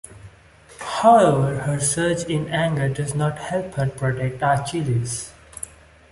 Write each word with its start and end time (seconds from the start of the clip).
However, 0.79 1.59
her 1.59 1.79
surge 1.79 2.23
in 2.23 2.47
anger 2.49 2.89
does 2.89 3.13
not 3.13 3.37
help 3.37 3.75
her 3.75 3.87
protect 3.87 4.41
Achilles. 4.41 5.31